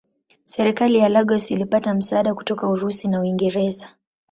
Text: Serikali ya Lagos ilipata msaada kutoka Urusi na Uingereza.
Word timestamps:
Serikali 0.43 0.97
ya 0.97 1.09
Lagos 1.09 1.51
ilipata 1.51 1.93
msaada 1.93 2.33
kutoka 2.33 2.69
Urusi 2.69 3.07
na 3.07 3.21
Uingereza. 3.21 3.89